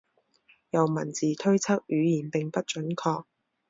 [0.71, 2.95] 由文字推测语言并不准确。